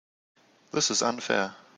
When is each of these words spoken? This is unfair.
This 0.71 0.89
is 0.89 1.03
unfair. 1.03 1.55